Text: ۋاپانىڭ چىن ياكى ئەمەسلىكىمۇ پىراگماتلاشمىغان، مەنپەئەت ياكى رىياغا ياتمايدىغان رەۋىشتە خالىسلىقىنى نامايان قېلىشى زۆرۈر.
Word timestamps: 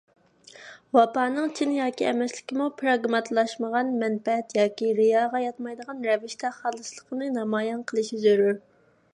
ۋاپانىڭ 0.97 1.49
چىن 1.59 1.73
ياكى 1.75 2.07
ئەمەسلىكىمۇ 2.11 2.69
پىراگماتلاشمىغان، 2.79 3.91
مەنپەئەت 4.05 4.57
ياكى 4.61 4.89
رىياغا 5.01 5.43
ياتمايدىغان 5.45 6.03
رەۋىشتە 6.11 6.55
خالىسلىقىنى 6.59 7.33
نامايان 7.39 7.89
قېلىشى 7.93 8.23
زۆرۈر. 8.27 8.61